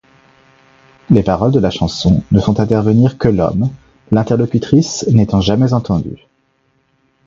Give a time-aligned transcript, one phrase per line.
[1.11, 3.69] Les paroles de la chanson ne font intervenir que l'homme,
[4.09, 6.21] l'interlocutrice n'étant jamais entendue.